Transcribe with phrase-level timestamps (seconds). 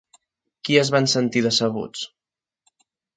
[0.69, 2.07] Qui es van sentir decebuts?